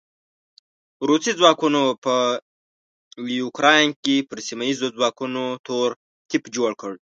روسي 1.09 1.31
ځواکونو 1.39 1.81
په 2.03 2.15
يوکراين 3.41 3.89
کې 4.03 4.15
پر 4.29 4.37
سیمه 4.47 4.63
ايزو 4.67 4.87
ځواکونو 4.97 5.43
تور 5.67 5.89
تيپ 6.29 6.43
جوړ 6.55 6.71
کړ. 6.81 6.91